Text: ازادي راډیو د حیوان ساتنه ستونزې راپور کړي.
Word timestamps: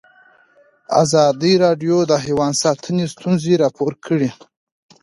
ازادي 1.03 1.53
راډیو 1.63 1.97
د 2.05 2.13
حیوان 2.25 2.53
ساتنه 2.63 3.03
ستونزې 3.13 3.53
راپور 3.63 3.91
کړي. 4.05 4.29